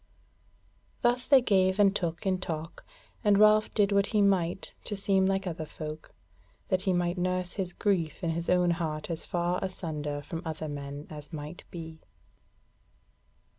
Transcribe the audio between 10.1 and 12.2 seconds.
from other men as might be.